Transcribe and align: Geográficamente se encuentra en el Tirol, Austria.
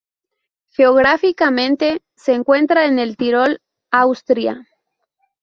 Geográficamente 0.71 2.01
se 2.15 2.33
encuentra 2.33 2.87
en 2.87 2.97
el 2.97 3.15
Tirol, 3.17 3.61
Austria. 3.91 4.67